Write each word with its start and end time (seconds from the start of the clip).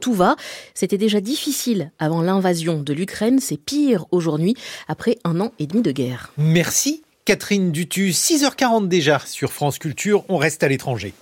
tout 0.00 0.14
va. 0.14 0.36
C'était 0.74 0.98
déjà 0.98 1.20
difficile 1.20 1.92
avant 1.98 2.22
l'invasion 2.22 2.82
de 2.82 2.92
l'Ukraine, 2.92 3.38
c'est 3.40 3.56
pire 3.56 4.06
aujourd'hui, 4.10 4.54
après 4.88 5.18
un 5.24 5.40
an 5.40 5.52
et 5.58 5.66
demi 5.66 5.82
de 5.82 5.92
guerre. 5.92 6.32
Merci 6.36 7.02
Catherine 7.24 7.70
Dutu, 7.70 8.10
6h40 8.10 8.88
déjà 8.88 9.20
sur 9.24 9.52
France 9.52 9.78
Culture, 9.78 10.24
on 10.28 10.36
reste 10.36 10.64
à 10.64 10.68
l'étranger. 10.68 11.14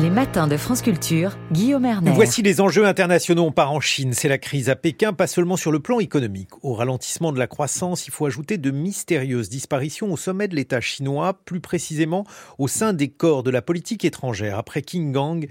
Les 0.00 0.10
matins 0.10 0.46
de 0.46 0.56
France 0.56 0.80
Culture, 0.80 1.36
Guillaume 1.50 1.84
Erner. 1.84 2.12
Voici 2.12 2.40
les 2.40 2.60
enjeux 2.60 2.86
internationaux. 2.86 3.42
On 3.42 3.50
part 3.50 3.72
en 3.72 3.80
Chine. 3.80 4.12
C'est 4.12 4.28
la 4.28 4.38
crise 4.38 4.70
à 4.70 4.76
Pékin, 4.76 5.12
pas 5.12 5.26
seulement 5.26 5.56
sur 5.56 5.72
le 5.72 5.80
plan 5.80 5.98
économique. 5.98 6.50
Au 6.62 6.74
ralentissement 6.74 7.32
de 7.32 7.38
la 7.40 7.48
croissance, 7.48 8.06
il 8.06 8.12
faut 8.12 8.24
ajouter 8.24 8.58
de 8.58 8.70
mystérieuses 8.70 9.48
disparitions 9.48 10.12
au 10.12 10.16
sommet 10.16 10.46
de 10.46 10.54
l'État 10.54 10.80
chinois, 10.80 11.40
plus 11.44 11.58
précisément 11.58 12.24
au 12.58 12.68
sein 12.68 12.92
des 12.92 13.08
corps 13.08 13.42
de 13.42 13.50
la 13.50 13.60
politique 13.60 14.04
étrangère. 14.04 14.56
Après 14.56 14.82
King 14.82 15.10
Gang, 15.10 15.48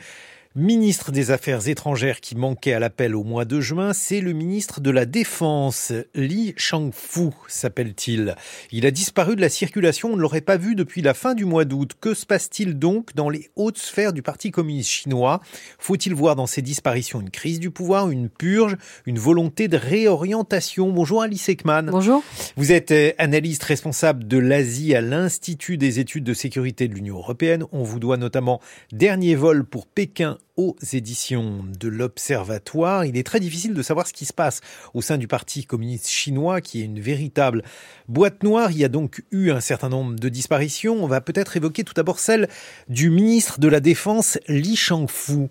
Ministre 0.59 1.11
des 1.11 1.29
Affaires 1.29 1.67
étrangères 1.67 2.19
qui 2.19 2.35
manquait 2.35 2.73
à 2.73 2.79
l'appel 2.79 3.15
au 3.15 3.23
mois 3.23 3.45
de 3.45 3.61
juin, 3.61 3.93
c'est 3.93 4.21
le 4.21 4.33
ministre 4.33 4.81
de 4.81 4.89
la 4.89 5.05
Défense, 5.05 5.93
Li 6.15 6.55
Shangfu 6.57 7.29
s'appelle-t-il. 7.47 8.35
Il 8.71 8.87
a 8.87 8.89
disparu 8.89 9.35
de 9.35 9.41
la 9.41 9.49
circulation, 9.49 10.13
on 10.13 10.15
ne 10.15 10.21
l'aurait 10.21 10.41
pas 10.41 10.57
vu 10.57 10.73
depuis 10.73 11.03
la 11.03 11.13
fin 11.13 11.35
du 11.35 11.45
mois 11.45 11.63
d'août. 11.63 11.91
Que 12.01 12.15
se 12.15 12.25
passe-t-il 12.25 12.79
donc 12.79 13.13
dans 13.13 13.29
les 13.29 13.51
hautes 13.55 13.77
sphères 13.77 14.13
du 14.13 14.23
Parti 14.23 14.49
communiste 14.49 14.89
chinois? 14.89 15.41
Faut-il 15.77 16.15
voir 16.15 16.35
dans 16.35 16.47
ces 16.47 16.63
disparitions 16.63 17.21
une 17.21 17.29
crise 17.29 17.59
du 17.59 17.69
pouvoir, 17.69 18.09
une 18.09 18.27
purge, 18.27 18.77
une 19.05 19.19
volonté 19.19 19.67
de 19.67 19.77
réorientation? 19.77 20.91
Bonjour 20.91 21.21
Alice 21.21 21.49
Ekman. 21.49 21.91
Bonjour. 21.91 22.23
Vous 22.55 22.71
êtes 22.71 22.89
euh, 22.89 23.11
analyste 23.19 23.63
responsable 23.63 24.27
de 24.27 24.39
l'Asie 24.39 24.95
à 24.95 25.01
l'Institut 25.01 25.77
des 25.77 25.99
études 25.99 26.23
de 26.23 26.33
sécurité 26.33 26.87
de 26.87 26.95
l'Union 26.95 27.17
européenne. 27.17 27.65
On 27.71 27.83
vous 27.83 27.99
doit 27.99 28.17
notamment 28.17 28.59
Dernier 28.91 29.35
vol 29.35 29.63
pour 29.63 29.85
Pékin 29.85 30.39
aux 30.55 30.75
éditions 30.93 31.63
de 31.79 31.87
l'Observatoire. 31.87 33.05
Il 33.05 33.17
est 33.17 33.25
très 33.25 33.39
difficile 33.39 33.73
de 33.73 33.81
savoir 33.81 34.07
ce 34.07 34.13
qui 34.13 34.25
se 34.25 34.33
passe 34.33 34.61
au 34.93 35.01
sein 35.01 35.17
du 35.17 35.27
Parti 35.27 35.65
communiste 35.65 36.09
chinois, 36.09 36.61
qui 36.61 36.81
est 36.81 36.85
une 36.85 36.99
véritable 36.99 37.63
boîte 38.07 38.43
noire. 38.43 38.71
Il 38.71 38.77
y 38.77 38.85
a 38.85 38.89
donc 38.89 39.23
eu 39.31 39.51
un 39.51 39.59
certain 39.59 39.89
nombre 39.89 40.15
de 40.15 40.29
disparitions. 40.29 41.03
On 41.03 41.07
va 41.07 41.21
peut-être 41.21 41.57
évoquer 41.57 41.83
tout 41.83 41.93
d'abord 41.93 42.19
celle 42.19 42.47
du 42.89 43.09
ministre 43.09 43.59
de 43.59 43.67
la 43.67 43.79
Défense, 43.79 44.39
Li 44.47 44.75
Shangfu. 44.75 45.49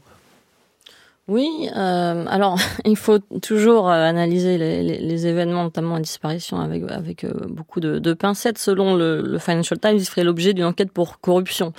Oui, 1.29 1.69
euh, 1.77 2.25
alors 2.29 2.57
il 2.85 2.97
faut 2.97 3.19
toujours 3.43 3.91
euh, 3.91 4.05
analyser 4.05 4.59
les, 4.59 4.85
les, 4.85 4.99
les, 4.99 5.27
événements, 5.27 5.65
notamment 5.65 5.95
la 5.95 6.01
disparition, 6.01 6.61
avec, 6.61 6.85
avec 6.89 7.25
euh, 7.25 7.33
beaucoup 7.49 7.81
de, 7.81 7.99
de, 7.99 8.13
pincettes. 8.13 8.59
Selon 8.59 8.95
le, 8.95 9.23
le, 9.23 9.39
Financial 9.41 9.79
Times, 9.79 9.97
il 9.97 10.05
ferait 10.05 10.23
l'objet 10.23 10.55
d'une 10.55 10.65
enquête 10.65 10.93
pour 10.93 11.19
corruption. 11.19 11.73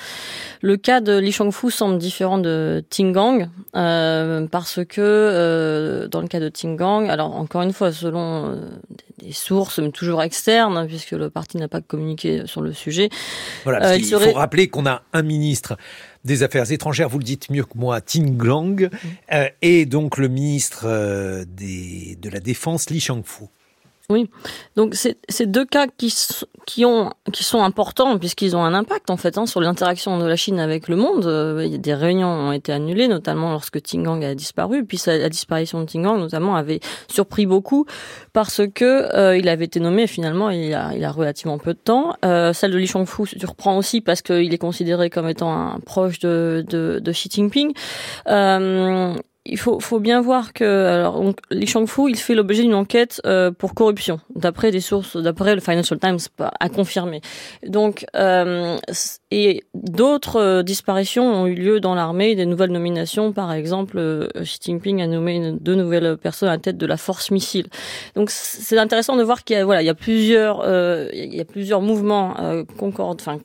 Le 0.61 0.75
cas 0.75 0.99
de 0.99 1.17
Li 1.17 1.31
Shangfu 1.31 1.71
semble 1.71 1.97
différent 1.97 2.39
de 2.39 2.83
Tingang, 2.89 3.49
euh, 3.77 4.47
parce 4.47 4.83
que 4.83 4.99
euh, 4.99 6.09
dans 6.09 6.19
le 6.19 6.27
cas 6.27 6.41
de 6.41 6.49
Tingang, 6.49 7.09
alors 7.09 7.33
encore 7.33 7.61
une 7.61 7.73
fois, 7.73 7.93
selon 7.93 8.51
des, 8.51 9.27
des 9.27 9.31
sources, 9.33 9.79
mais 9.79 9.91
toujours 9.91 10.23
externes, 10.23 10.75
hein, 10.75 10.87
puisque 10.87 11.11
le 11.11 11.29
parti 11.29 11.55
n'a 11.55 11.69
pas 11.69 11.79
communiqué 11.79 12.41
sur 12.47 12.59
le 12.59 12.73
sujet. 12.73 13.07
Voilà, 13.63 13.95
il, 13.95 14.01
il 14.01 14.05
serait... 14.05 14.31
faut 14.31 14.37
rappeler 14.37 14.67
qu'on 14.67 14.85
a 14.85 15.03
un 15.13 15.21
ministre 15.21 15.77
des 16.25 16.43
Affaires 16.43 16.71
étrangères, 16.71 17.09
vous 17.09 17.19
le 17.19 17.23
dites 17.23 17.49
mieux 17.49 17.63
que 17.63 17.77
moi, 17.77 18.01
Ting 18.01 18.37
Glang, 18.37 18.89
euh, 19.31 19.49
et 19.61 19.85
donc 19.85 20.17
le 20.17 20.27
ministre 20.27 20.85
euh, 20.85 21.45
des, 21.47 22.17
de 22.21 22.29
la 22.29 22.39
Défense, 22.39 22.89
Li 22.89 22.99
Shangfu. 22.99 23.45
Oui, 24.09 24.29
donc 24.77 24.95
c'est 24.95 25.51
deux 25.51 25.65
cas 25.65 25.85
qui, 25.97 26.13
qui, 26.65 26.85
ont, 26.85 27.11
qui 27.33 27.43
sont 27.43 27.61
importants 27.61 28.17
puisqu'ils 28.17 28.55
ont 28.55 28.63
un 28.63 28.73
impact 28.73 29.09
en 29.09 29.17
fait 29.17 29.37
hein, 29.37 29.45
sur 29.45 29.59
l'interaction 29.59 30.17
de 30.17 30.23
la 30.23 30.37
Chine 30.37 30.61
avec 30.61 30.87
le 30.87 30.95
monde. 30.95 31.25
Euh, 31.25 31.77
des 31.77 31.93
réunions 31.93 32.29
ont 32.29 32.51
été 32.53 32.71
annulées, 32.71 33.09
notamment 33.09 33.51
lorsque 33.51 33.81
Tingang 33.83 34.23
a 34.23 34.33
disparu. 34.33 34.85
Puis 34.85 35.01
la 35.07 35.27
disparition 35.27 35.81
de 35.81 35.85
Tingang, 35.87 36.19
notamment, 36.19 36.55
avait 36.55 36.79
surpris 37.09 37.45
beaucoup 37.45 37.85
parce 38.31 38.61
que 38.73 39.13
euh, 39.13 39.35
il 39.35 39.49
avait 39.49 39.65
été 39.65 39.81
nommé 39.81 40.07
finalement 40.07 40.51
il 40.51 40.73
a, 40.73 40.93
il 40.95 41.03
a 41.03 41.11
relativement 41.11 41.57
peu 41.57 41.73
de 41.73 41.79
temps. 41.79 42.15
Euh, 42.23 42.53
celle 42.53 42.71
de 42.71 42.77
Li 42.77 42.87
Shangfu 42.87 43.25
surprend 43.25 43.75
aussi 43.77 43.99
parce 43.99 44.21
qu'il 44.21 44.53
est 44.53 44.57
considéré 44.57 45.09
comme 45.09 45.27
étant 45.27 45.51
un 45.51 45.79
proche 45.81 46.19
de, 46.19 46.63
de, 46.69 46.99
de 47.03 47.11
Xi 47.11 47.29
Jinping. 47.29 47.73
Il 49.49 49.57
faut, 49.57 49.99
bien 49.99 50.19
voir 50.19 50.51
que 50.51 50.65
alors 50.65 51.23
Li 51.51 51.67
Shangfu, 51.67 52.09
il 52.09 52.17
fait 52.17 52.35
l'objet 52.35 52.63
d'une 52.63 52.73
enquête 52.73 53.21
euh, 53.25 53.49
pour 53.49 53.73
corruption, 53.73 54.19
d'après 54.35 54.71
des 54.71 54.81
sources, 54.81 55.15
d'après 55.15 55.55
le 55.55 55.61
Financial 55.61 55.97
Times, 55.97 56.19
à 56.37 56.67
confirmer. 56.67 57.21
Donc, 57.65 58.05
euh, 58.15 58.77
et 59.31 59.63
d'autres 59.73 60.41
euh, 60.41 60.63
disparitions 60.63 61.23
ont 61.23 61.47
eu 61.47 61.55
lieu 61.55 61.79
dans 61.79 61.95
l'armée, 61.95 62.35
des 62.35 62.45
nouvelles 62.45 62.71
nominations, 62.71 63.31
par 63.31 63.53
exemple, 63.53 64.27
Xi 64.41 64.59
Jinping 64.61 65.01
a 65.01 65.07
nommé 65.07 65.53
deux 65.61 65.75
nouvelles 65.75 66.17
personnes 66.17 66.49
à 66.49 66.57
tête 66.57 66.77
de 66.77 66.85
la 66.85 66.97
force 66.97 67.31
missile. 67.31 67.67
Donc, 68.15 68.29
c'est 68.29 68.77
intéressant 68.77 69.15
de 69.15 69.23
voir 69.23 69.45
qu'il 69.45 69.55
y 69.55 69.89
a 69.89 69.95
plusieurs, 69.95 70.65
il 71.13 71.33
y 71.33 71.39
a 71.39 71.45
plusieurs 71.45 71.81
mouvements 71.81 72.35
concordent, 72.77 73.21
enfin, 73.21 73.39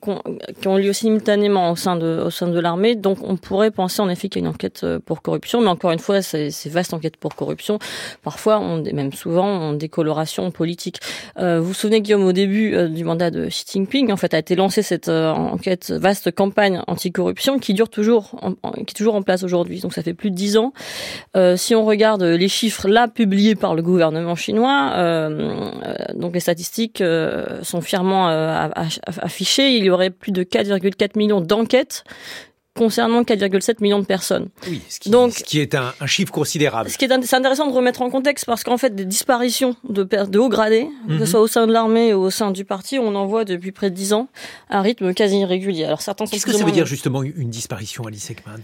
qui 0.59 0.67
ont 0.67 0.75
lieu 0.75 0.91
simultanément 0.91 1.71
au 1.71 1.77
sein 1.77 1.95
de, 1.95 2.23
au 2.25 2.29
sein 2.29 2.47
de 2.47 2.59
l'armée. 2.59 2.95
Donc, 2.95 3.19
on 3.23 3.37
pourrait 3.37 3.71
penser 3.71 4.01
en 4.01 4.09
effet 4.09 4.27
qu'il 4.27 4.41
y 4.41 4.45
a 4.45 4.47
une 4.47 4.53
enquête 4.53 4.85
pour 5.05 5.21
corruption, 5.21 5.61
mais 5.61 5.69
encore 5.69 5.92
une 5.93 5.99
fois, 5.99 6.21
ces, 6.21 6.49
vastes 6.65 6.93
enquêtes 6.93 7.17
pour 7.17 7.35
corruption, 7.35 7.79
parfois, 8.23 8.59
même 8.59 9.13
souvent, 9.13 9.47
ont 9.47 9.73
des 9.73 9.89
colorations 9.89 10.51
politiques. 10.51 10.99
Euh, 11.39 11.59
vous 11.59 11.67
vous 11.67 11.73
souvenez, 11.73 12.01
Guillaume, 12.01 12.25
au 12.25 12.31
début 12.31 12.73
euh, 12.75 12.87
du 12.87 13.03
mandat 13.03 13.31
de 13.31 13.47
Xi 13.47 13.65
Jinping, 13.71 14.11
en 14.11 14.17
fait, 14.17 14.33
a 14.33 14.39
été 14.39 14.55
lancée 14.55 14.81
cette 14.81 15.09
euh, 15.09 15.31
enquête, 15.31 15.91
vaste 15.91 16.31
campagne 16.31 16.81
anticorruption 16.87 17.59
qui 17.59 17.73
dure 17.73 17.89
toujours, 17.89 18.39
qui 18.75 18.81
est 18.81 18.93
toujours 18.95 19.15
en 19.15 19.21
place 19.21 19.43
aujourd'hui. 19.43 19.79
Donc, 19.79 19.93
ça 19.93 20.03
fait 20.03 20.13
plus 20.13 20.31
de 20.31 20.35
dix 20.35 20.57
ans. 20.57 20.73
Si 21.55 21.75
on 21.75 21.85
regarde 21.85 22.23
les 22.23 22.47
chiffres 22.47 22.87
là 22.87 23.07
publiés 23.07 23.55
par 23.55 23.75
le 23.75 23.81
gouvernement 23.81 24.35
chinois, 24.35 24.93
donc 26.15 26.33
les 26.33 26.39
statistiques 26.39 27.03
sont 27.61 27.81
fièrement 27.81 28.27
affichées. 29.21 29.75
Il 29.77 29.83
y 29.83 29.89
aurait 29.89 30.09
plus 30.09 30.31
de 30.31 30.43
4,4 30.43 31.17
millions 31.17 31.41
d'enquêtes 31.41 32.03
concernant 32.75 33.21
4,7 33.23 33.75
millions 33.81 33.99
de 33.99 34.05
personnes. 34.05 34.49
Oui, 34.67 34.81
ce 34.89 34.99
qui, 34.99 35.09
Donc, 35.09 35.33
ce 35.33 35.43
qui 35.43 35.59
est 35.59 35.75
un, 35.75 35.93
un, 35.99 36.07
chiffre 36.07 36.31
considérable. 36.31 36.89
Ce 36.89 36.97
qui 36.97 37.05
est 37.05 37.23
c'est 37.23 37.35
intéressant 37.35 37.67
de 37.67 37.73
remettre 37.73 38.01
en 38.01 38.09
contexte 38.09 38.45
parce 38.45 38.63
qu'en 38.63 38.77
fait, 38.77 38.95
des 38.95 39.05
disparitions 39.05 39.75
de, 39.87 40.03
de 40.03 40.39
hauts 40.39 40.49
gradés, 40.49 40.85
mm 40.85 40.87
-hmm. 40.87 41.07
que 41.07 41.17
ce 41.17 41.23
mhm. 41.23 41.25
soit 41.27 41.41
au 41.41 41.47
sein 41.47 41.67
de 41.67 41.73
l'armée 41.73 42.13
ou 42.13 42.21
au 42.21 42.31
sein 42.31 42.51
du 42.51 42.65
parti, 42.65 42.97
on 42.99 43.13
en 43.15 43.25
voit 43.27 43.45
depuis 43.45 43.71
près 43.71 43.89
de 43.89 43.95
10 43.95 44.13
ans 44.13 44.27
à 44.69 44.79
un 44.79 44.81
rythme 44.81 45.13
quasi 45.13 45.37
irrégulier. 45.39 45.85
Alors 45.85 46.01
certains 46.01 46.25
Qu'est-ce 46.25 46.45
que 46.45 46.53
ça 46.53 46.65
veut 46.65 46.71
dire 46.71 46.87
justement 46.87 47.21
une 47.23 47.49
disparition, 47.49 48.05
Alice 48.07 48.29
Ekman 48.31 48.61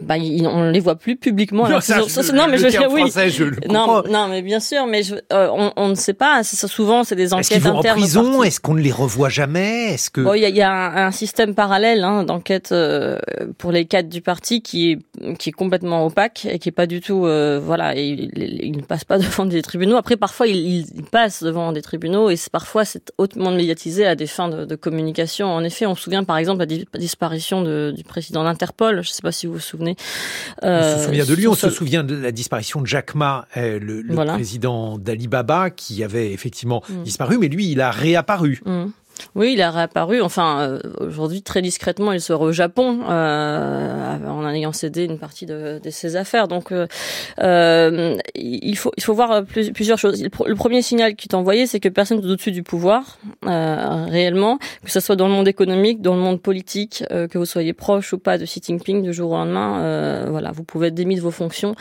bah, 0.00 0.14
on 0.16 0.66
ne 0.66 0.70
les 0.70 0.78
voit 0.78 0.94
plus 0.94 1.16
publiquement. 1.16 1.68
Non, 1.68 1.80
ça, 1.80 2.00
je, 2.06 2.32
non 2.32 2.46
mais 2.48 2.58
je, 2.58 2.66
oui. 2.88 3.00
Français, 3.00 3.30
je 3.30 3.44
le 3.44 3.56
non, 3.68 4.04
non, 4.08 4.28
mais 4.28 4.42
bien 4.42 4.60
sûr, 4.60 4.86
mais 4.86 5.02
je, 5.02 5.16
euh, 5.32 5.48
on, 5.52 5.72
on, 5.76 5.88
ne 5.88 5.94
sait 5.96 6.14
pas. 6.14 6.44
Ça, 6.44 6.68
souvent, 6.68 7.02
c'est 7.02 7.16
des 7.16 7.34
enquêtes 7.34 7.50
Est-ce 7.58 7.66
internes. 7.66 7.98
en 7.98 8.00
prison? 8.00 8.42
Est-ce 8.44 8.60
qu'on 8.60 8.74
ne 8.74 8.80
les 8.80 8.92
revoit 8.92 9.28
jamais? 9.28 9.94
Est-ce 9.94 10.10
que 10.10 10.20
bon, 10.20 10.34
il 10.34 10.42
y 10.42 10.44
a, 10.44 10.50
y 10.50 10.62
a 10.62 10.70
un, 10.70 11.06
un, 11.08 11.10
système 11.10 11.54
parallèle 11.54 12.04
hein, 12.04 12.22
d'enquête 12.22 12.70
euh, 12.70 13.18
pour 13.58 13.72
les 13.72 13.86
cadres 13.86 14.08
du 14.08 14.22
parti 14.22 14.62
qui 14.62 14.92
est 14.92 14.98
qui 15.36 15.48
est 15.48 15.52
complètement 15.52 16.06
opaque 16.06 16.46
et 16.48 16.60
qui 16.60 16.68
est 16.68 16.72
pas 16.72 16.86
du 16.86 17.00
tout 17.00 17.26
euh, 17.26 17.60
voilà. 17.62 17.96
Et 17.96 18.06
il, 18.06 18.30
il, 18.62 18.76
ne 18.76 18.82
passe 18.82 19.04
pas 19.04 19.18
devant 19.18 19.46
des 19.46 19.62
tribunaux. 19.62 19.96
Après, 19.96 20.16
parfois, 20.16 20.46
il, 20.46 20.86
il 20.94 21.04
passe 21.10 21.42
devant 21.42 21.72
des 21.72 21.82
tribunaux 21.82 22.30
et 22.30 22.36
parfois 22.52 22.84
c'est 22.84 23.12
hautement 23.18 23.50
médiatisé 23.50 24.06
à 24.06 24.14
des 24.14 24.28
fins 24.28 24.48
de, 24.48 24.64
de, 24.64 24.76
communication. 24.76 25.48
En 25.48 25.64
effet, 25.64 25.86
on 25.86 25.96
se 25.96 26.02
souvient 26.02 26.22
par 26.22 26.36
exemple 26.36 26.64
de 26.66 26.84
la 26.92 27.00
disparition 27.00 27.62
de, 27.62 27.92
du 27.96 28.04
président 28.04 28.44
d'Interpol. 28.44 29.02
Je 29.02 29.10
ne 29.10 29.12
sais 29.12 29.22
pas 29.22 29.32
si 29.32 29.48
vous 29.48 29.54
vous 29.54 29.58
souvenez. 29.58 29.87
Euh, 30.62 30.94
on 30.94 30.98
se 30.98 31.04
souvient 31.04 31.24
de 31.24 31.34
lui, 31.34 31.48
on 31.48 31.54
se 31.54 31.70
souvient 31.70 32.04
de 32.04 32.14
la 32.14 32.32
disparition 32.32 32.80
de 32.80 32.86
Jack 32.86 33.14
Ma, 33.14 33.46
le, 33.56 33.78
le 33.78 34.14
voilà. 34.14 34.34
président 34.34 34.98
d'Alibaba, 34.98 35.70
qui 35.70 36.02
avait 36.02 36.32
effectivement 36.32 36.82
mmh. 36.88 37.02
disparu, 37.02 37.38
mais 37.38 37.48
lui, 37.48 37.70
il 37.70 37.80
a 37.80 37.90
réapparu. 37.90 38.60
Mmh. 38.64 38.86
Oui, 39.34 39.52
il 39.54 39.62
a 39.62 39.70
réapparu. 39.70 40.20
Enfin, 40.20 40.60
euh, 40.60 40.78
aujourd'hui, 41.00 41.42
très 41.42 41.62
discrètement, 41.62 42.12
il 42.12 42.20
sera 42.20 42.44
au 42.44 42.52
Japon 42.52 43.00
euh, 43.08 44.26
en 44.26 44.48
ayant 44.50 44.72
cédé 44.72 45.04
une 45.04 45.18
partie 45.18 45.46
de, 45.46 45.80
ses 45.90 46.16
affaires. 46.16 46.48
Donc, 46.48 46.72
euh, 46.72 46.86
euh 47.40 48.16
il 48.34 48.76
faut 48.76 48.92
il 48.96 49.02
faut 49.02 49.14
voir 49.14 49.44
plus, 49.44 49.72
plusieurs 49.72 49.98
choses. 49.98 50.22
Le 50.22 50.54
premier 50.54 50.82
signal 50.82 51.14
qui 51.14 51.28
est 51.28 51.34
envoyé, 51.34 51.66
c'est 51.66 51.80
que 51.80 51.88
personne 51.88 52.18
n'est 52.18 52.24
au-dessus 52.24 52.52
du 52.52 52.62
pouvoir 52.62 53.18
euh, 53.46 54.06
réellement, 54.08 54.58
que 54.84 54.90
ce 54.90 55.00
soit 55.00 55.16
dans 55.16 55.28
le 55.28 55.34
monde 55.34 55.48
économique, 55.48 56.00
dans 56.02 56.14
le 56.14 56.20
monde 56.20 56.40
politique, 56.40 57.04
que 57.08 57.38
vous 57.38 57.44
soyez 57.44 57.72
proche 57.72 58.12
ou 58.12 58.18
pas 58.18 58.38
de 58.38 58.44
Xi 58.44 58.60
Jinping 58.64 59.02
du 59.02 59.12
jour 59.12 59.32
au 59.32 59.36
lendemain. 59.36 60.26
voilà, 60.28 60.52
vous 60.52 60.64
pouvez 60.64 60.88
être 60.88 60.94
démis 60.94 61.16
de 61.16 61.20
vos 61.20 61.30
fonctions 61.30 61.74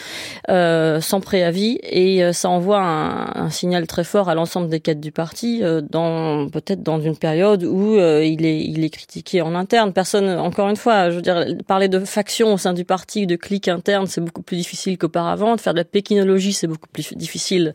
sans 0.48 1.22
préavis 1.22 1.80
et 1.84 2.32
ça 2.34 2.50
envoie 2.50 2.82
un, 2.82 3.46
un, 3.46 3.50
signal 3.50 3.88
très 3.88 4.04
fort 4.04 4.30
à 4.30 4.36
l'ensemble 4.36 4.70
des 4.70 4.80
cadres 4.80 5.02
du 5.02 5.12
parti, 5.12 5.62
dans 5.90 6.50
peut-être 6.50 6.84
dans 6.84 7.00
une 7.00 7.18
période 7.18 7.27
période 7.28 7.64
où 7.66 7.98
euh, 7.98 8.24
il 8.24 8.46
est 8.46 8.62
il 8.74 8.84
est 8.86 8.90
critiqué 8.90 9.42
en 9.42 9.54
interne. 9.54 9.92
Personne, 9.92 10.30
encore 10.30 10.70
une 10.70 10.78
fois, 10.78 11.10
je 11.10 11.16
veux 11.18 11.22
dire, 11.22 11.46
parler 11.68 11.90
de 11.90 12.00
factions 12.00 12.54
au 12.54 12.58
sein 12.58 12.74
du 12.74 12.86
parti, 12.86 13.28
de 13.28 13.36
clics 13.36 13.68
internes, 13.68 14.08
c'est 14.08 14.22
beaucoup 14.22 14.42
plus 14.42 14.56
difficile 14.56 14.98
qu'auparavant. 14.98 15.56
De 15.58 15.62
faire 15.62 15.74
de 15.74 15.80
la 15.80 15.84
pékinologie, 15.84 16.54
c'est 16.54 16.68
beaucoup 16.68 16.88
plus 16.88 17.14
difficile 17.16 17.74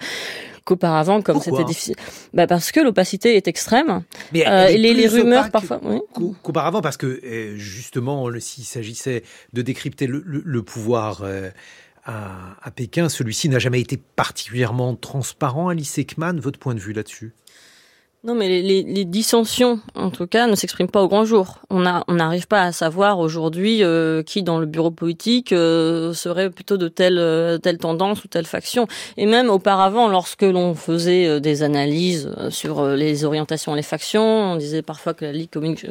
qu'auparavant, 0.65 1.21
comme 1.21 1.41
c'était 1.41 1.65
difficile. 1.65 1.97
Bah 2.33 2.47
parce 2.47 2.73
que 2.73 2.81
l'opacité 2.81 3.37
est 3.37 3.47
extrême. 3.47 4.03
Mais 4.33 4.49
euh, 4.49 4.69
les, 4.69 4.95
les 4.95 5.09
rumeurs 5.09 5.51
parfois. 5.51 5.81
Qu'auparavant, 6.43 6.81
parce 6.81 6.97
que 6.97 7.21
eh, 7.23 7.53
justement, 7.59 8.31
s'il 8.39 8.65
s'agissait 8.65 9.23
de 9.53 9.61
décrypter 9.61 10.07
le, 10.07 10.23
le, 10.25 10.63
pouvoir. 10.63 11.23
Euh, 11.25 11.51
à, 12.05 12.57
à, 12.61 12.71
Pékin, 12.73 13.09
celui-ci 13.09 13.49
n'a 13.49 13.61
jamais 13.61 13.81
été 13.81 13.97
particulièrement 13.97 14.97
transparent. 14.97 15.69
Alice 15.69 15.99
Ekman, 15.99 16.41
votre 16.41 16.59
point 16.59 16.75
de 16.75 16.81
vue 16.81 16.93
là-dessus? 16.93 17.33
Non, 18.25 18.37
mais 18.37 18.49
les, 18.49 18.63
les, 18.63 18.83
les, 18.85 19.05
dissensions, 19.05 19.81
en 19.97 20.11
tout 20.11 20.29
cas, 20.29 20.47
ne 20.47 20.55
s'expriment 20.55 20.89
pas 20.89 21.03
au 21.03 21.09
grand 21.09 21.25
jour. 21.25 21.59
On 21.71 21.85
on 22.07 22.15
n'arrive 22.15 22.47
pas 22.47 22.63
à 22.63 22.71
savoir 22.71 23.19
aujourd'hui 23.19 23.83
euh, 23.83 24.23
qui, 24.23 24.45
dans 24.45 24.61
le 24.61 24.67
bureau 24.67 24.93
politique, 24.93 25.53
euh, 25.53 26.13
serait 26.13 26.49
plutôt 26.49 26.77
de 26.77 26.87
telle 26.87 27.19
euh, 27.19 27.59
telle 27.59 27.79
tendance 27.79 28.23
ou 28.23 28.29
telle 28.29 28.45
faction. 28.45 28.87
Et 29.17 29.27
même 29.27 29.51
auparavant, 29.51 30.07
lorsque 30.07 30.43
l'on 30.43 30.77
faisait 30.77 31.41
des 31.41 31.65
analyses 31.65 32.31
sur 32.51 32.87
les 32.91 33.25
orientations, 33.25 33.75
les 33.75 33.83
factions, 33.83 34.53
on 34.53 34.57
disait 34.57 34.83
parfois 34.83 35.15
que 35.15 35.25
la 35.25 35.33
Ligue 35.33 35.51
communiste, 35.51 35.89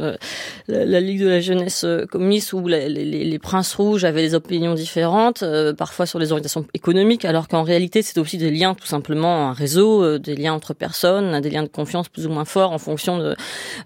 la, 0.70 1.02
Ligue 1.02 1.24
de 1.24 1.28
la 1.28 1.42
jeunesse 1.42 1.86
communiste 2.10 2.54
ou 2.54 2.66
les, 2.66 2.88
les, 2.88 3.40
princes 3.40 3.76
rouges 3.76 4.06
avaient 4.06 4.22
des 4.22 4.36
opinions 4.36 4.74
différentes, 4.74 5.44
parfois 5.78 6.06
sur 6.06 6.18
les 6.18 6.32
orientations 6.32 6.66
économiques, 6.74 7.26
alors 7.26 7.50
qu'en 7.50 7.64
réalité, 7.64 8.02
c'est 8.04 8.20
aussi 8.20 8.38
des 8.38 8.52
liens, 8.52 8.74
tout 8.74 8.88
simplement, 8.88 9.50
un 9.50 9.54
réseau, 9.54 10.18
des 10.18 10.36
liens 10.36 10.54
entre 10.54 10.74
personnes, 10.74 11.42
des 11.42 11.50
liens 11.50 11.64
de 11.64 11.68
confiance 11.68 12.08
ou 12.28 12.30
moins 12.30 12.46
forts 12.46 12.72
en 12.72 12.78
fonction 12.78 13.18
de, 13.18 13.36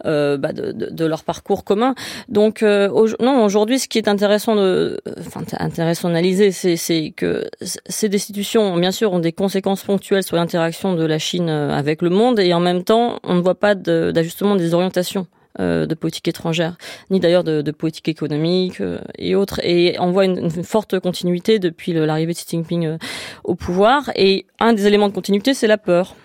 euh, 0.05 0.37
bah 0.37 0.53
de, 0.53 0.71
de, 0.71 1.05
leur 1.05 1.23
parcours 1.23 1.63
commun. 1.63 1.95
Donc 2.29 2.63
euh, 2.63 2.89
non, 3.19 3.43
aujourd'hui, 3.43 3.79
ce 3.79 3.87
qui 3.87 3.97
est 3.97 4.07
intéressant 4.07 4.55
de, 4.55 4.99
enfin 5.19 5.41
intéressant 5.59 6.09
d'analyser, 6.09 6.51
c'est, 6.51 7.13
que 7.15 7.45
ces 7.61 8.09
destitutions, 8.09 8.77
bien 8.77 8.91
sûr, 8.91 9.13
ont 9.13 9.19
des 9.19 9.31
conséquences 9.31 9.83
ponctuelles 9.83 10.23
sur 10.23 10.35
l'interaction 10.35 10.93
de 10.93 11.05
la 11.05 11.19
Chine 11.19 11.49
euh, 11.49 11.71
avec 11.71 12.01
le 12.01 12.09
monde, 12.09 12.39
et 12.39 12.53
en 12.53 12.59
même 12.59 12.83
temps, 12.83 13.19
on 13.23 13.35
ne 13.35 13.41
voit 13.41 13.55
pas 13.55 13.75
d'ajustement 13.75 14.55
des 14.55 14.73
orientations 14.73 15.27
euh, 15.59 15.85
de 15.85 15.95
politique 15.95 16.27
étrangère, 16.27 16.77
ni 17.09 17.19
d'ailleurs 17.21 17.45
de, 17.45 17.61
de, 17.61 17.71
politique 17.71 18.09
économique 18.09 18.81
euh, 18.81 18.99
et 19.17 19.35
autres. 19.35 19.61
Et 19.63 19.95
on 19.99 20.11
voit 20.11 20.25
une 20.25 20.49
forte 20.49 20.99
continuité 20.99 21.59
depuis 21.59 21.93
l'arrivée 21.93 22.33
de 22.33 22.37
Xi 22.37 22.45
Jinping 22.49 22.97
au 23.45 23.55
pouvoir. 23.55 24.11
Et 24.15 24.45
un 24.59 24.73
des 24.73 24.85
éléments 24.85 25.07
de 25.07 25.13
continuité, 25.13 25.53
c'est 25.53 25.67
la 25.67 25.77
peur 25.77 26.15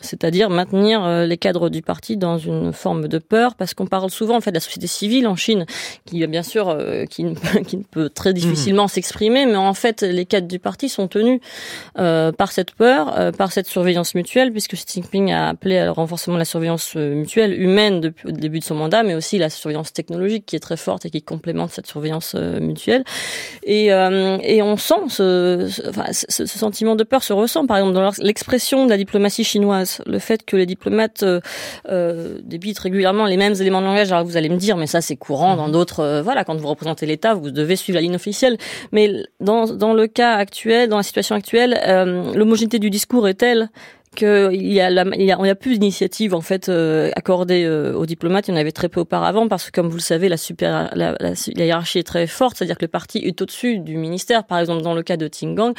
c'est-à-dire 0.00 0.50
maintenir 0.50 1.04
euh, 1.04 1.26
les 1.26 1.36
cadres 1.36 1.68
du 1.68 1.82
parti 1.82 2.16
dans 2.16 2.38
une 2.38 2.72
forme 2.72 3.08
de 3.08 3.18
peur, 3.18 3.54
parce 3.54 3.74
qu'on 3.74 3.86
parle 3.86 4.10
souvent 4.10 4.36
en 4.36 4.40
fait 4.40 4.50
de 4.50 4.56
la 4.56 4.60
société 4.60 4.86
civile 4.86 5.26
en 5.28 5.36
Chine, 5.36 5.66
qui 6.06 6.26
bien 6.26 6.42
sûr 6.42 6.68
euh, 6.68 7.04
qui, 7.04 7.24
ne 7.24 7.34
peut, 7.34 7.60
qui, 7.66 7.76
ne 7.76 7.82
peut, 7.82 8.08
très 8.08 8.32
difficilement 8.32 8.84
mhm. 8.84 8.88
s'exprimer, 8.88 9.46
mais 9.46 9.56
en 9.56 9.74
fait 9.74 10.02
les 10.02 10.24
cadres 10.24 10.48
du 10.48 10.58
parti 10.58 10.88
sont 10.88 11.08
tenus 11.08 11.40
euh, 11.98 12.32
par 12.32 12.52
cette 12.52 12.72
peur, 12.72 13.18
euh, 13.18 13.32
par 13.32 13.52
cette 13.52 13.66
surveillance 13.66 14.14
mutuelle, 14.14 14.50
puisque 14.50 14.74
Xi 14.74 15.02
Jinping 15.02 15.32
a 15.32 15.48
appelé 15.48 15.78
à 15.78 15.84
le 15.84 15.90
renforcement 15.90 16.34
de 16.34 16.40
la 16.40 16.44
surveillance 16.44 16.94
mutuelle 16.94 17.60
humaine 17.60 18.00
depuis 18.00 18.28
le 18.28 18.34
début 18.34 18.58
de 18.58 18.64
son 18.64 18.74
mandat, 18.74 19.02
mais 19.02 19.14
aussi 19.14 19.38
la 19.38 19.50
surveillance 19.50 19.92
technologique 19.92 20.46
qui 20.46 20.56
est 20.56 20.60
très 20.60 20.76
forte 20.76 21.04
et 21.06 21.10
qui 21.10 21.22
complémente 21.22 21.70
cette 21.70 21.86
surveillance 21.86 22.34
mutuelle. 22.34 23.04
Et, 23.64 23.86
et 23.86 24.62
on 24.62 24.76
sent 24.76 24.94
ce, 25.08 25.68
ce, 25.70 25.88
enfin, 25.88 26.04
ce, 26.12 26.46
ce 26.46 26.58
sentiment 26.58 26.96
de 26.96 27.04
peur 27.04 27.22
se 27.22 27.32
ressent 27.32 27.66
par 27.66 27.78
exemple 27.78 27.94
dans 27.94 28.10
l'expression 28.18 28.84
de 28.84 28.90
la 28.90 28.96
diplomatie 28.96 29.44
chinoise 29.44 29.91
le 30.06 30.18
fait 30.18 30.44
que 30.44 30.56
les 30.56 30.66
diplomates 30.66 31.22
euh, 31.22 31.40
euh, 31.88 32.38
débitent 32.42 32.78
régulièrement 32.78 33.26
les 33.26 33.36
mêmes 33.36 33.54
éléments 33.54 33.80
de 33.80 33.86
langage. 33.86 34.12
Alors 34.12 34.24
vous 34.24 34.36
allez 34.36 34.48
me 34.48 34.56
dire, 34.56 34.76
mais 34.76 34.86
ça 34.86 35.00
c'est 35.00 35.16
courant 35.16 35.56
dans 35.56 35.66
mhm. 35.66 35.72
d'autres. 35.72 36.00
Euh, 36.00 36.22
voilà, 36.22 36.44
quand 36.44 36.56
vous 36.56 36.68
représentez 36.68 37.06
l'État, 37.06 37.34
vous 37.34 37.50
devez 37.50 37.76
suivre 37.76 37.96
la 37.96 38.02
ligne 38.02 38.14
officielle. 38.14 38.56
Mais 38.92 39.22
dans 39.40 39.66
dans 39.66 39.94
le 39.94 40.06
cas 40.06 40.34
actuel, 40.34 40.88
dans 40.88 40.96
la 40.96 41.02
situation 41.02 41.34
actuelle, 41.34 41.80
euh, 41.86 42.32
l'homogénéité 42.34 42.78
du 42.78 42.90
discours 42.90 43.28
est 43.28 43.34
telle 43.34 43.68
qu'il 44.14 44.72
y 44.72 44.80
a, 44.80 44.90
la, 44.90 45.04
il 45.14 45.22
y 45.22 45.32
a, 45.32 45.40
on 45.40 45.44
a 45.44 45.54
plus 45.54 45.78
d'initiatives 45.78 46.34
en 46.34 46.40
fait 46.40 46.68
euh, 46.68 47.10
accordées 47.16 47.64
euh, 47.64 47.94
aux 47.94 48.06
diplomates. 48.06 48.48
Il 48.48 48.52
y 48.52 48.54
en 48.54 48.60
avait 48.60 48.72
très 48.72 48.88
peu 48.88 49.00
auparavant 49.00 49.48
parce 49.48 49.66
que, 49.66 49.70
comme 49.70 49.88
vous 49.88 49.96
le 49.96 50.02
savez, 50.02 50.28
la, 50.28 50.36
super, 50.36 50.90
la, 50.94 51.16
la, 51.18 51.64
hiérarchie 51.64 51.98
est 51.98 52.06
très 52.06 52.26
forte, 52.26 52.56
c'est-à-dire 52.56 52.76
que 52.76 52.84
le 52.84 52.88
parti 52.88 53.18
est 53.18 53.40
au-dessus 53.40 53.78
du 53.78 53.96
ministère. 53.96 54.44
Par 54.44 54.58
exemple, 54.58 54.82
dans 54.82 54.94
le 54.94 55.02
cas 55.02 55.16
de 55.16 55.28
Tingang, 55.28 55.74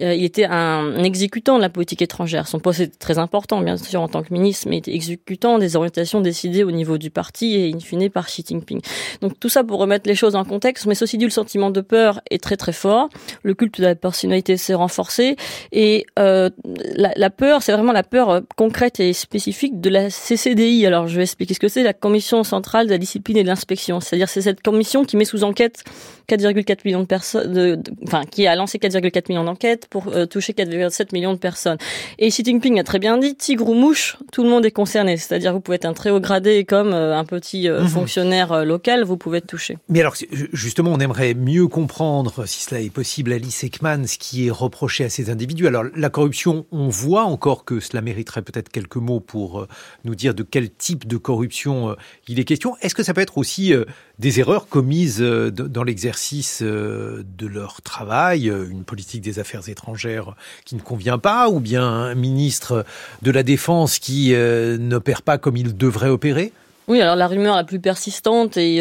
euh, 0.00 0.14
il 0.14 0.24
était 0.24 0.46
un, 0.46 1.02
exécutant 1.04 1.56
de 1.56 1.62
la 1.62 1.68
politique 1.68 2.02
étrangère. 2.02 2.48
Son 2.48 2.58
poste 2.58 2.80
est 2.80 2.98
très 2.98 3.18
important, 3.18 3.60
bien 3.60 3.76
sûr, 3.76 4.00
en 4.00 4.08
tant 4.08 4.22
que 4.22 4.32
ministre, 4.32 4.66
mais 4.68 4.76
il 4.76 4.78
était 4.78 4.94
exécutant 4.94 5.58
des 5.58 5.76
orientations 5.76 6.20
décidées 6.20 6.64
au 6.64 6.70
niveau 6.70 6.98
du 6.98 7.10
parti 7.10 7.54
et 7.56 7.72
in 7.74 7.80
fine 7.80 8.08
par 8.10 8.26
Xi 8.26 8.44
Jinping. 8.46 8.80
Donc 9.20 9.38
tout 9.38 9.48
ça 9.48 9.62
pour 9.64 9.78
remettre 9.78 10.08
les 10.08 10.14
choses 10.14 10.36
en 10.36 10.44
contexte, 10.44 10.86
mais 10.86 10.94
ceci 10.94 11.18
dit, 11.18 11.24
le 11.24 11.30
sentiment 11.30 11.70
de 11.70 11.80
peur 11.80 12.20
est 12.30 12.42
très 12.42 12.56
très 12.56 12.72
fort. 12.72 13.08
Le 13.42 13.54
culte 13.54 13.78
de 13.78 13.84
la 13.84 13.94
personnalité 13.94 14.56
s'est 14.56 14.74
renforcé 14.74 15.36
et 15.72 16.06
euh, 16.18 16.50
la, 16.96 17.12
la 17.16 17.30
peur, 17.30 17.62
c'est 17.62 17.73
vraiment 17.76 17.92
la 17.92 18.02
peur 18.02 18.30
euh, 18.30 18.40
concrète 18.56 19.00
et 19.00 19.12
spécifique 19.12 19.80
de 19.80 19.90
la 19.90 20.08
CCDI. 20.10 20.86
Alors, 20.86 21.08
je 21.08 21.16
vais 21.16 21.22
expliquer 21.22 21.54
ce 21.54 21.60
que 21.60 21.68
c'est, 21.68 21.82
la 21.82 21.92
Commission 21.92 22.44
centrale 22.44 22.86
de 22.86 22.92
la 22.92 22.98
discipline 22.98 23.36
et 23.36 23.42
de 23.42 23.48
l'inspection. 23.48 24.00
C'est-à-dire, 24.00 24.28
c'est 24.28 24.42
cette 24.42 24.62
commission 24.62 25.04
qui 25.04 25.16
met 25.16 25.24
sous 25.24 25.44
enquête 25.44 25.84
4,4 26.28 26.78
millions 26.84 27.00
de 27.00 27.06
personnes, 27.06 27.82
enfin, 28.04 28.22
qui 28.30 28.46
a 28.46 28.56
lancé 28.56 28.78
4,4 28.78 29.24
millions 29.28 29.44
d'enquêtes 29.44 29.86
pour 29.88 30.08
euh, 30.08 30.26
toucher 30.26 30.52
4,7 30.52 31.08
millions 31.12 31.32
de 31.32 31.38
personnes. 31.38 31.78
Et 32.18 32.28
Xi 32.28 32.44
Jinping 32.44 32.78
a 32.80 32.84
très 32.84 32.98
bien 32.98 33.18
dit, 33.18 33.34
tigre 33.34 33.68
ou 33.68 33.74
mouche, 33.74 34.16
tout 34.32 34.42
le 34.42 34.50
monde 34.50 34.64
est 34.64 34.70
concerné. 34.70 35.16
C'est-à-dire, 35.16 35.52
vous 35.52 35.60
pouvez 35.60 35.76
être 35.76 35.84
un 35.84 35.92
très 35.92 36.10
haut 36.10 36.20
gradé 36.20 36.64
comme 36.64 36.92
euh, 36.92 37.16
un 37.16 37.24
petit 37.24 37.68
mhm. 37.68 37.88
fonctionnaire 37.88 38.64
local, 38.64 39.04
vous 39.04 39.16
pouvez 39.16 39.38
être 39.38 39.46
touché. 39.46 39.78
Mais 39.88 40.00
alors, 40.00 40.14
justement, 40.52 40.92
on 40.92 40.98
aimerait 40.98 41.34
mieux 41.34 41.68
comprendre, 41.68 42.46
si 42.46 42.62
cela 42.62 42.80
est 42.80 42.90
possible, 42.90 43.32
Alice 43.32 43.64
Ekman, 43.64 44.06
ce 44.06 44.18
qui 44.18 44.46
est 44.46 44.50
reproché 44.50 45.04
à 45.04 45.10
ces 45.10 45.30
individus. 45.30 45.66
Alors, 45.66 45.84
la 45.94 46.10
corruption, 46.10 46.66
on 46.72 46.88
voit 46.88 47.24
encore 47.24 47.63
que 47.64 47.80
cela 47.80 48.02
mériterait 48.02 48.42
peut-être 48.42 48.68
quelques 48.68 48.96
mots 48.96 49.20
pour 49.20 49.60
euh, 49.60 49.68
nous 50.04 50.14
dire 50.14 50.34
de 50.34 50.42
quel 50.42 50.70
type 50.70 51.06
de 51.06 51.16
corruption 51.16 51.90
euh, 51.90 51.94
il 52.28 52.38
est 52.38 52.44
question. 52.44 52.76
Est-ce 52.80 52.94
que 52.94 53.02
ça 53.02 53.14
peut 53.14 53.20
être 53.20 53.38
aussi 53.38 53.74
euh, 53.74 53.84
des 54.18 54.40
erreurs 54.40 54.68
commises 54.68 55.20
dans 55.20 55.82
l'exercice 55.82 56.62
de 56.62 57.46
leur 57.46 57.82
travail, 57.82 58.46
une 58.46 58.84
politique 58.84 59.22
des 59.22 59.40
affaires 59.40 59.68
étrangères 59.68 60.36
qui 60.64 60.76
ne 60.76 60.80
convient 60.80 61.18
pas, 61.18 61.48
ou 61.48 61.58
bien 61.58 61.82
un 61.82 62.14
ministre 62.14 62.84
de 63.22 63.30
la 63.32 63.42
Défense 63.42 63.98
qui 63.98 64.32
n'opère 64.78 65.22
pas 65.22 65.36
comme 65.36 65.56
il 65.56 65.76
devrait 65.76 66.10
opérer? 66.10 66.52
Oui, 66.86 67.00
alors 67.00 67.16
la 67.16 67.26
rumeur 67.26 67.56
la 67.56 67.64
plus 67.64 67.80
persistante 67.80 68.56
et, 68.56 68.76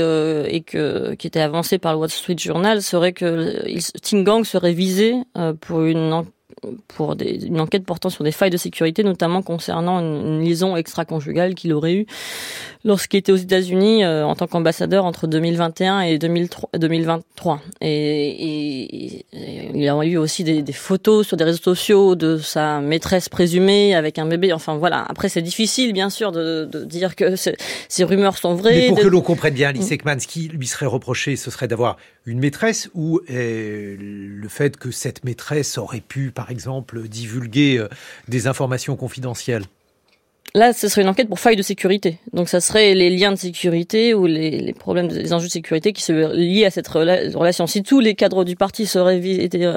que, 0.68 1.16
qui 1.16 1.26
était 1.26 1.40
avancée 1.40 1.80
par 1.80 1.94
le 1.94 1.98
Wall 1.98 2.12
Street 2.12 2.38
Journal 2.38 2.84
serait 2.84 3.14
que 3.14 3.64
Tingang 4.02 4.44
serait 4.44 4.74
visé 4.74 5.16
pour 5.62 5.82
une 5.82 6.24
pour 6.88 7.16
des, 7.16 7.46
une 7.46 7.60
enquête 7.60 7.86
portant 7.86 8.10
sur 8.10 8.24
des 8.24 8.32
failles 8.32 8.50
de 8.50 8.58
sécurité, 8.58 9.04
notamment 9.04 9.42
concernant 9.42 10.00
une, 10.00 10.44
liaison 10.44 10.76
extra-conjugale 10.76 11.56
qu'il 11.56 11.74
aurait 11.74 11.94
eue 11.94 12.06
lorsqu'il 12.86 13.20
était 13.20 13.32
aux 13.32 13.38
États-Unis 13.38 14.04
euh, 14.04 14.26
en 14.26 14.36
tant 14.36 14.48
qu'ambassadeur 14.48 15.06
entre 15.06 15.28
2021 15.28 16.02
et 16.02 16.18
2003, 16.18 16.70
2023. 16.78 17.62
Et, 17.82 17.88
et, 17.90 19.26
et, 19.34 19.72
il 19.74 19.88
a 19.88 20.06
eu 20.06 20.18
aussi 20.18 20.44
des, 20.44 20.62
des, 20.62 20.74
photos 20.74 21.26
sur 21.28 21.38
des 21.38 21.44
réseaux 21.44 21.62
sociaux 21.62 22.16
de 22.16 22.38
sa 22.38 22.82
maîtresse 22.82 23.30
présumée 23.30 23.96
avec 23.96 24.20
un 24.20 24.26
bébé. 24.26 24.54
Enfin 24.54 24.76
voilà. 24.76 25.06
Après, 25.08 25.30
c'est 25.30 25.42
difficile, 25.42 25.94
bien 25.94 26.10
sûr, 26.10 26.32
de, 26.32 26.68
de 26.70 26.84
dire 26.84 27.16
que 27.16 27.36
ces 27.36 28.04
rumeurs 28.04 28.38
sont 28.38 28.56
vraies. 28.56 28.76
Mais 28.76 28.88
pour 28.90 29.00
que 29.00 29.08
l'on 29.08 29.22
comprenne 29.22 29.54
bien, 29.54 29.70
Alice 29.70 29.92
Ekman, 29.92 30.20
ce 30.20 30.28
qui 30.28 30.50
lui 30.50 30.68
serait 30.68 30.86
reproché, 30.86 31.36
ce 31.36 31.52
serait 31.52 31.68
d'avoir 31.68 31.98
une 32.26 32.40
maîtresse 32.40 32.90
ou 32.94 33.20
euh, 33.30 33.98
le 34.00 34.48
fait 34.48 34.78
que 34.78 34.92
cette 34.92 35.24
maîtresse 35.24 35.78
aurait 35.78 36.02
pu, 36.02 36.32
par 36.32 36.52
exemple, 36.54 37.08
divulguer 37.08 37.78
euh, 37.78 37.90
des 38.28 38.48
informations 38.48 38.96
confidentielles 38.96 39.66
Là, 40.56 40.72
ce 40.72 40.88
serait 40.88 41.02
une 41.02 41.10
enquête 41.10 41.28
pour 41.28 41.40
faille 41.40 41.56
de 41.56 41.64
sécurité. 41.64 42.20
Donc, 42.32 42.48
ça 42.48 42.62
serait 42.62 42.94
les 42.94 43.10
liens 43.10 43.32
de 43.32 43.38
sécurité 43.38 44.14
ou 44.14 44.28
les, 44.28 44.52
les 44.52 44.74
problèmes, 44.74 45.08
les 45.08 45.34
enjeux 45.34 45.48
de 45.48 45.52
sécurité 45.52 45.94
qui 45.94 46.04
seraient 46.04 46.36
liés 46.36 46.66
à 46.66 46.70
cette 46.70 46.88
relation. 46.88 47.66
Si 47.66 47.82
tous 47.82 48.00
les 48.00 48.14
cadres 48.14 48.44
du 48.44 48.56
parti 48.56 48.86
seraient 48.86 49.18
été, 49.18 49.68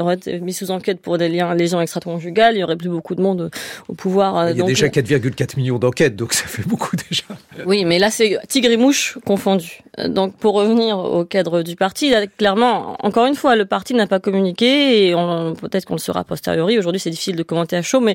mis 0.42 0.52
sous 0.52 0.70
enquête 0.70 1.00
pour 1.00 1.16
des 1.16 1.30
liens, 1.30 1.54
lésions 1.54 1.80
extra-conjugales, 1.80 2.56
il 2.56 2.60
y 2.60 2.62
aurait 2.62 2.76
plus 2.76 2.90
beaucoup 2.90 3.14
de 3.14 3.22
monde 3.22 3.50
au 3.88 3.94
pouvoir. 3.94 4.36
Euh, 4.36 4.50
il 4.50 4.58
y 4.58 4.62
a 4.62 4.66
déjà 4.66 4.88
4,4 4.88 5.56
millions 5.56 5.78
d'enquêtes, 5.78 6.14
donc 6.14 6.34
ça 6.34 6.46
fait 6.46 6.66
beaucoup 6.68 6.94
déjà. 7.10 7.24
Oui, 7.64 7.86
mais 7.86 7.98
là, 7.98 8.10
c'est 8.10 8.38
tigre 8.46 8.70
et 8.70 8.76
mouche 8.76 9.16
confondus. 9.24 9.80
Donc, 10.08 10.36
pour 10.36 10.54
revenir 10.56 10.98
au 10.98 11.24
cadre 11.24 11.62
du 11.62 11.74
parti, 11.74 12.12
clairement, 12.36 12.98
encore 13.02 13.24
une 13.24 13.34
fois, 13.34 13.56
le 13.56 13.64
parti 13.64 13.94
n'a 13.94 14.06
pas 14.06 14.20
communiqué 14.20 15.08
et 15.08 15.14
peut-être 15.58 15.86
qu'on 15.86 15.94
le 15.94 16.00
sera 16.00 16.20
a 16.20 16.24
posteriori. 16.24 16.78
Aujourd'hui, 16.78 17.00
c'est 17.00 17.10
difficile 17.10 17.36
de 17.36 17.42
commenter 17.42 17.76
à 17.76 17.82
chaud, 17.82 18.00
mais 18.00 18.14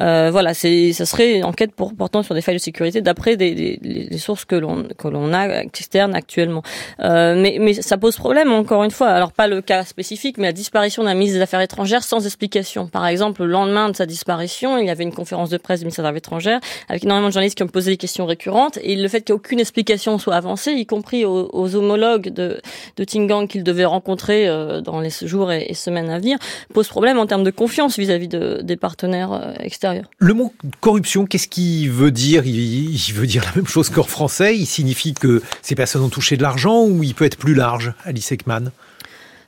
euh, 0.00 0.30
voilà, 0.30 0.54
c'est, 0.54 0.94
ça 0.94 1.04
serait 1.04 1.36
une 1.36 1.44
enquête 1.44 1.72
pour 1.72 1.89
portant 1.96 2.22
sur 2.22 2.34
des 2.34 2.40
failles 2.40 2.56
de 2.56 2.60
sécurité 2.60 3.00
d'après 3.00 3.36
des, 3.36 3.78
les 3.82 4.18
sources 4.18 4.44
que 4.44 4.56
l'on 4.56 4.84
que 4.96 5.08
l'on 5.08 5.32
a 5.32 5.62
externes 5.62 6.14
actuellement. 6.14 6.62
Euh, 7.00 7.34
mais, 7.40 7.58
mais 7.60 7.74
ça 7.74 7.98
pose 7.98 8.16
problème 8.16 8.52
encore 8.52 8.84
une 8.84 8.90
fois. 8.90 9.08
Alors 9.08 9.32
pas 9.32 9.46
le 9.46 9.62
cas 9.62 9.84
spécifique, 9.84 10.38
mais 10.38 10.48
la 10.48 10.52
disparition 10.52 11.04
d'un 11.04 11.14
ministre 11.14 11.38
des 11.38 11.42
Affaires 11.42 11.60
étrangères 11.60 12.02
sans 12.02 12.24
explication. 12.26 12.86
Par 12.88 13.06
exemple, 13.06 13.42
le 13.42 13.48
lendemain 13.48 13.88
de 13.88 13.96
sa 13.96 14.06
disparition, 14.06 14.78
il 14.78 14.86
y 14.86 14.90
avait 14.90 15.04
une 15.04 15.12
conférence 15.12 15.50
de 15.50 15.56
presse 15.56 15.80
du 15.80 15.86
ministère 15.86 16.04
des 16.04 16.08
Affaires 16.08 16.18
étrangères 16.18 16.60
avec 16.88 17.04
énormément 17.04 17.28
de 17.28 17.32
journalistes 17.32 17.56
qui 17.56 17.62
ont 17.62 17.68
posé 17.68 17.90
des 17.92 17.96
questions 17.96 18.26
récurrentes 18.26 18.78
et 18.82 18.96
le 18.96 19.08
fait 19.08 19.22
qu'aucune 19.26 19.60
explication 19.60 20.18
soit 20.18 20.34
avancée, 20.34 20.72
y 20.72 20.86
compris 20.86 21.24
aux, 21.24 21.76
homologues 21.76 22.30
de, 22.30 22.60
de 22.96 23.04
Tingang 23.04 23.46
qu'il 23.46 23.62
devait 23.62 23.84
rencontrer 23.84 24.48
euh, 24.48 24.80
dans 24.80 25.00
les 25.00 25.10
jours 25.10 25.52
et, 25.52 25.72
semaines 25.74 26.10
à 26.10 26.18
venir, 26.18 26.38
pose 26.74 26.88
problème 26.88 27.18
en 27.18 27.26
termes 27.26 27.44
de 27.44 27.50
confiance 27.50 27.98
vis-à-vis 27.98 28.28
de, 28.28 28.60
des 28.62 28.76
partenaires 28.76 29.32
euh, 29.32 29.52
extérieurs. 29.60 30.10
Le 30.18 30.34
mot 30.34 30.52
corruption, 30.80 31.26
qu'est-ce 31.26 31.48
qu'il 31.80 31.90
veut 31.90 32.10
dire 32.10 32.46
il, 32.46 32.94
il 32.94 33.14
veut 33.14 33.26
dire 33.26 33.44
la 33.44 33.52
même 33.56 33.66
chose 33.66 33.88
qu'en 33.90 34.02
français. 34.02 34.56
Il 34.56 34.66
signifie 34.66 35.14
que 35.14 35.42
ces 35.62 35.74
personnes 35.74 36.02
ont 36.02 36.08
touché 36.08 36.36
de 36.36 36.42
l'argent 36.42 36.84
ou 36.84 37.02
il 37.02 37.14
peut 37.14 37.24
être 37.24 37.38
plus 37.38 37.54
large, 37.54 37.92
Alice 38.04 38.30
Ekman? 38.32 38.70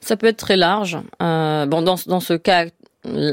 Ça 0.01 0.17
peut 0.17 0.27
être 0.27 0.39
très 0.39 0.57
large. 0.57 0.99
Euh, 1.23 1.67
bon, 1.67 1.83
dans, 1.83 1.97
dans 2.07 2.21
ce 2.21 2.35
cas 2.35 2.67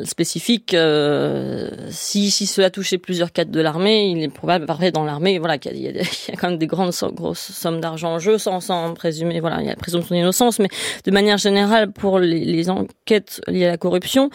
spécifique, 0.03 0.73
euh, 0.73 1.69
si, 1.91 2.31
si 2.31 2.47
cela 2.47 2.71
touchait 2.71 2.97
plusieurs 2.97 3.31
cadres 3.31 3.51
de 3.51 3.61
l'armée, 3.61 4.07
il 4.07 4.23
est 4.23 4.29
probable, 4.29 4.65
parfait 4.65 4.91
dans 4.91 5.03
l'armée, 5.03 5.37
voilà, 5.37 5.59
qu'il 5.59 5.77
y, 5.77 5.87
a 5.87 5.91
quand 6.39 6.49
même 6.49 6.57
des 6.57 6.65
grandes 6.65 6.91
grosses 7.13 7.51
sommes 7.51 7.79
d'argent 7.79 8.13
en 8.13 8.19
jeu, 8.19 8.39
sans, 8.39 8.61
sans 8.61 8.95
présumer, 8.95 9.39
voilà, 9.39 9.61
il 9.61 9.65
y 9.65 9.67
a 9.67 9.73
la 9.73 9.75
présomption 9.75 10.15
d'innocence, 10.15 10.57
mais 10.57 10.69
de 11.05 11.11
manière 11.11 11.37
générale, 11.37 11.91
pour 11.91 12.17
les 12.17 12.67
enquêtes 12.71 13.41
liées 13.47 13.67
à 13.67 13.69
la 13.69 13.77
corruption, 13.77 14.31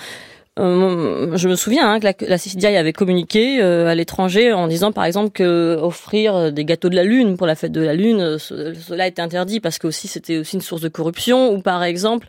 euh, 0.60 1.36
je 1.36 1.48
me 1.48 1.56
souviens 1.56 1.90
hein, 1.90 1.98
que 1.98 2.04
la, 2.04 2.12
la 2.28 2.38
CCDI 2.38 2.76
avait 2.76 2.92
communiqué 2.92 3.60
euh, 3.60 3.88
à 3.88 3.94
l'étranger 3.96 4.52
en 4.52 4.68
disant 4.68 4.92
par 4.92 5.04
exemple 5.04 5.30
que 5.30 5.76
offrir 5.82 6.52
des 6.52 6.64
gâteaux 6.64 6.88
de 6.88 6.94
la 6.94 7.02
lune 7.02 7.36
pour 7.36 7.48
la 7.48 7.56
fête 7.56 7.72
de 7.72 7.80
la 7.80 7.92
lune, 7.92 8.20
euh, 8.20 8.38
cela 8.38 9.08
était 9.08 9.20
interdit 9.20 9.58
parce 9.58 9.78
que 9.78 9.88
aussi 9.88 10.06
c'était 10.06 10.38
aussi 10.38 10.54
une 10.54 10.62
source 10.62 10.80
de 10.80 10.88
corruption 10.88 11.52
ou 11.52 11.60
par 11.60 11.82
exemple 11.82 12.28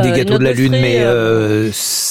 des 0.00 0.12
gâteaux 0.12 0.38
de 0.38 0.44
la 0.44 0.52
lune, 0.52 0.72
mais 0.72 1.04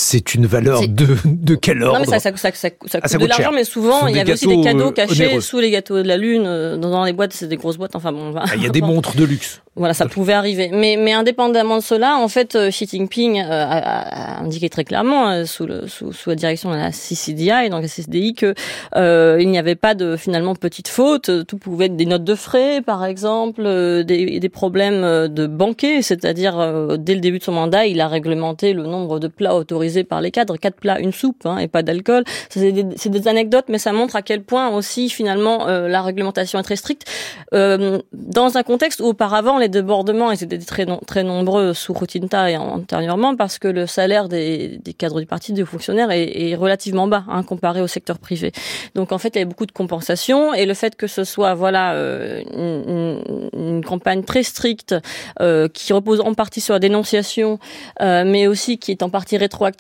c'est 0.06 0.36
une 0.36 0.46
valeur 0.46 0.88
de 0.88 1.18
de 1.26 1.56
quel 1.56 1.84
ordre 1.84 2.00
Non 2.00 2.06
mais 2.06 2.20
ça 2.20 2.20
ça, 2.20 2.36
ça, 2.36 2.52
ça, 2.52 2.70
ça 2.86 3.00
ah, 3.02 3.08
coûte 3.08 3.22
de 3.22 3.26
l'argent, 3.26 3.52
mais 3.54 3.64
souvent 3.64 4.08
il 4.08 4.16
y 4.16 4.20
avait 4.20 4.34
aussi 4.34 4.48
des 4.48 4.62
cadeaux 4.62 4.92
cachés 4.92 5.42
sous 5.42 5.60
les 5.60 5.72
gâteaux 5.72 6.02
de 6.02 6.08
la 6.08 6.18
lune 6.18 6.44
dans 6.78 7.04
les 7.04 7.14
boîtes, 7.14 7.34
c'est 7.34 7.48
des 7.48 7.58
grosses 7.58 7.78
boîtes. 7.78 7.96
Enfin 7.96 8.12
bon, 8.12 8.34
ah, 8.36 8.46
il 8.56 8.64
y 8.64 8.66
a 8.66 8.70
des 8.78 8.82
montres 8.82 9.16
de 9.16 9.24
luxe. 9.24 9.62
Voilà, 9.78 9.94
ça 9.94 10.06
pouvait 10.06 10.32
arriver. 10.32 10.70
Mais, 10.72 10.96
mais 10.98 11.12
indépendamment 11.12 11.78
de 11.78 11.84
cela, 11.84 12.16
en 12.16 12.30
fait, 12.30 12.58
Xi 12.70 12.88
Jinping 12.88 13.42
a, 13.42 14.38
a 14.38 14.42
indiqué 14.42 14.70
très 14.70 14.86
clairement 14.86 15.46
sous, 15.46 15.66
le, 15.66 15.88
sous, 15.88 16.14
sous, 16.14 16.30
la 16.30 16.38
direction 16.38 16.72
de 16.72 16.78
la 16.78 16.92
CCDI, 16.92 17.70
donc 17.70 17.82
la 17.82 17.90
CCDI, 17.90 18.36
que 18.36 18.54
euh, 18.96 19.38
il 19.42 19.50
n'y 19.50 19.58
avait 19.58 19.76
pas 19.76 19.94
de 19.94 20.16
finalement 20.16 20.56
petite 20.56 20.88
faute. 20.88 21.30
Tout 21.46 21.58
pouvait 21.58 21.86
être 21.86 21.98
des 21.98 22.06
notes 22.06 22.24
de 22.24 22.36
frais, 22.36 22.82
par 22.82 23.04
exemple, 23.04 23.64
euh, 23.66 24.04
des, 24.04 24.40
des 24.40 24.50
problèmes 24.50 25.04
euh, 25.04 25.28
de 25.28 25.48
banquet, 25.48 26.02
c'est-à-dire 26.02 26.60
euh, 26.60 26.98
dès 26.98 27.16
le 27.16 27.22
début 27.22 27.40
de 27.40 27.44
son 27.44 27.52
mandat, 27.52 27.86
il 27.86 28.02
a 28.02 28.08
réglementé 28.08 28.74
le 28.74 28.84
nombre 28.84 29.20
de 29.20 29.28
plats 29.28 29.56
autorisés 29.56 29.95
par 30.04 30.22
les 30.22 30.32
cadres, 30.32 30.58
quatre 30.58 30.78
plats, 30.78 31.00
une 31.00 31.14
soupe, 31.14 31.46
hein, 31.46 31.58
et 31.58 31.68
pas 31.68 31.84
d'alcool. 31.84 32.24
C'est 32.50 32.72
des, 32.72 32.84
des, 32.84 33.28
anecdotes, 33.28 33.66
mais 33.70 33.80
ça 33.80 33.92
montre 33.92 34.16
à 34.16 34.22
quel 34.22 34.44
point 34.44 34.70
aussi 34.70 35.10
finalement 35.10 35.66
la 35.66 36.02
réglementation 36.02 36.60
est 36.60 36.64
très 36.64 36.76
stricte 36.76 37.06
dans 37.52 38.58
un 38.58 38.64
contexte 38.64 39.00
où 39.00 39.06
auparavant 39.06 39.58
les 39.58 39.70
débordements 39.70 40.32
étaient 40.32 40.58
très 40.60 40.86
très 41.08 41.24
nombreux 41.24 41.74
sous 41.74 41.94
Routinta 41.94 42.50
et 42.52 42.58
antérieurement 42.58 43.36
parce 43.36 43.60
que 43.60 43.68
le 43.68 43.88
salaire 43.88 44.28
des, 44.28 44.80
des 44.84 44.94
cadres 44.94 45.20
du 45.20 45.26
parti 45.26 45.54
de 45.54 45.66
fonctionnaires 45.66 46.12
est, 46.12 46.56
relativement 46.56 47.08
bas 47.08 47.24
hein, 47.28 47.44
comparé 47.44 47.82
au 47.82 47.88
secteur 47.88 48.20
privé. 48.20 48.52
Donc 48.94 49.12
en 49.12 49.18
fait, 49.18 49.36
il 49.36 49.40
y 49.40 49.42
a 49.42 49.46
beaucoup 49.46 49.66
de 49.66 49.72
compensations 49.72 50.54
et 50.54 50.66
le 50.66 50.74
fait 50.74 50.96
que 50.96 51.08
ce 51.08 51.24
soit 51.24 51.54
voilà 51.54 51.94
euh, 51.94 52.42
une, 52.54 53.22
une, 53.54 53.84
campagne 53.84 54.24
très 54.24 54.44
stricte 54.44 54.96
euh, 55.42 55.68
qui 55.68 55.94
repose 55.94 56.22
en 56.22 56.34
partie 56.34 56.62
sur 56.62 56.74
la 56.74 56.80
dénonciation, 56.80 57.60
euh, 58.02 58.24
mais 58.26 58.48
aussi 58.48 58.78
qui 58.78 58.92
est 58.92 59.04
en 59.04 59.10
partie 59.10 59.38
rétroactive. 59.38 59.76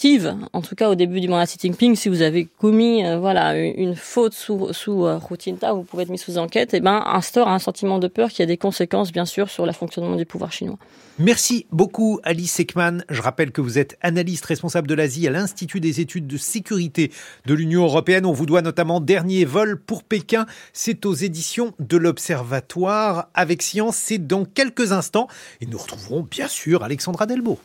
En 0.54 0.62
tout 0.62 0.76
cas, 0.76 0.90
au 0.90 0.94
début 0.94 1.20
du 1.20 1.28
mandat 1.28 1.48
Xi 1.48 1.58
Jinping, 1.60 1.96
si 1.96 2.10
vous 2.10 2.22
avez 2.22 2.46
commis 2.60 3.04
voilà 3.18 3.58
une 3.58 3.96
faute 3.96 4.34
sous 4.34 4.72
sous 4.72 5.02
Routinta, 5.02 5.74
vous 5.74 5.82
pouvez 5.82 6.04
être 6.04 6.10
mis 6.10 6.20
sous 6.20 6.38
enquête. 6.38 6.76
Et 6.76 6.78
eh 6.78 6.80
ben 6.80 7.04
instaure 7.08 7.48
un 7.48 7.58
sentiment 7.58 7.98
de 7.98 8.08
peur 8.08 8.30
qui 8.30 8.44
a 8.44 8.46
des 8.46 8.58
conséquences 8.58 9.12
bien 9.12 9.26
sûr 9.26 9.50
sur 9.50 9.66
le 9.66 9.72
fonctionnement 9.72 10.16
du 10.16 10.28
pouvoir 10.28 10.52
chinois. 10.52 10.78
Merci 11.18 11.66
beaucoup 11.72 12.20
Alice 12.22 12.60
Ekman. 12.60 13.04
Je 13.10 13.20
rappelle 13.20 13.52
que 13.52 13.62
vous 13.62 13.80
êtes 13.80 13.98
analyste 14.02 14.46
responsable 14.46 14.88
de 14.88 14.94
l'Asie 14.94 15.28
à 15.28 15.32
l'Institut 15.32 15.80
des 15.80 16.02
études 16.02 16.28
de 16.28 16.38
sécurité 16.38 17.12
de 17.48 17.56
l'Union 17.56 17.84
européenne. 17.84 18.28
On 18.28 18.34
vous 18.34 18.46
doit 18.46 18.62
notamment 18.62 19.00
Dernier 19.00 19.44
vol 19.44 19.80
pour 19.80 20.04
Pékin. 20.04 20.46
C'est 20.72 21.08
aux 21.08 21.16
éditions 21.16 21.74
de 21.80 21.98
l'Observatoire 21.98 23.30
avec 23.34 23.64
Science. 23.64 23.96
C'est 23.96 24.20
dans 24.20 24.46
quelques 24.46 24.92
instants. 24.92 25.28
Et 25.62 25.66
nous 25.66 25.80
retrouverons 25.80 26.28
bien 26.30 26.48
sûr 26.48 26.84
Alexandra 26.84 27.26
Delbo. 27.26 27.58